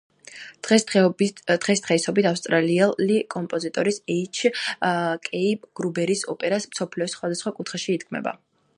დღეს 0.67 0.85
დღეობით 0.91 1.41
ავსტრიელი 2.29 3.19
კომპოზიტორის, 3.35 4.01
ეიჩ 4.15 4.41
კეი 5.29 5.55
გრუბერის 5.81 6.27
ოპერა 6.35 6.63
მსოფლიოს 6.69 7.17
სხვადასხვა 7.19 7.59
კუთხეში 7.61 7.97
იდგმება. 8.01 8.39